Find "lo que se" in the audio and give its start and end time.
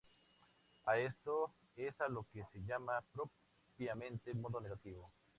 2.09-2.63